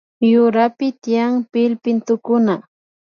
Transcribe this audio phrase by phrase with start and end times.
[0.31, 2.55] Yurapika tiyan pillpintukuna